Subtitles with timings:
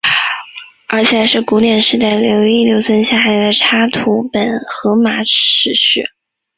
[0.87, 6.09] 而且还是古典时代唯一留存下来的插图本荷马史诗。